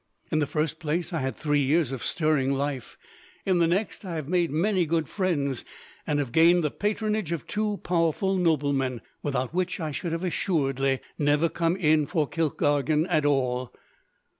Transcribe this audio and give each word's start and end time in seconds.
In 0.31 0.39
the 0.39 0.47
first 0.47 0.79
place, 0.79 1.13
I 1.13 1.19
had 1.19 1.35
three 1.35 1.59
years 1.59 1.91
of 1.91 2.03
stirring 2.03 2.53
life; 2.53 2.97
in 3.45 3.59
the 3.59 3.67
next, 3.67 4.03
I 4.03 4.15
have 4.15 4.27
made 4.27 4.49
many 4.49 4.87
good 4.87 5.07
friends, 5.07 5.63
and 6.07 6.17
have 6.17 6.31
gained 6.31 6.63
the 6.63 6.71
patronage 6.71 7.31
of 7.31 7.45
two 7.45 7.77
powerful 7.83 8.35
noblemen, 8.35 9.01
without 9.21 9.53
which 9.53 9.79
I 9.79 9.91
should 9.91 10.11
have 10.11 10.23
assuredly 10.23 11.01
never 11.19 11.49
come 11.49 11.77
in 11.77 12.07
for 12.07 12.27
Kilkargan 12.27 13.05
at 13.11 13.25
all." 13.27 13.75